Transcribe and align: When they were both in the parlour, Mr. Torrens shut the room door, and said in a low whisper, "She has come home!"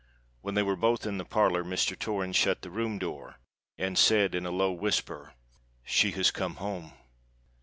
When 0.41 0.55
they 0.55 0.63
were 0.63 0.75
both 0.75 1.05
in 1.05 1.19
the 1.19 1.25
parlour, 1.25 1.63
Mr. 1.63 1.95
Torrens 1.95 2.35
shut 2.35 2.63
the 2.63 2.71
room 2.71 2.97
door, 2.97 3.35
and 3.77 3.99
said 3.99 4.33
in 4.33 4.47
a 4.47 4.51
low 4.51 4.71
whisper, 4.71 5.35
"She 5.83 6.09
has 6.13 6.31
come 6.31 6.55
home!" 6.55 6.93